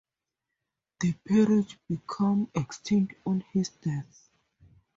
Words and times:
The 0.99 1.13
peerage 1.13 1.77
became 1.87 2.49
extinct 2.55 3.17
on 3.23 3.41
his 3.53 3.69
death. 3.69 4.31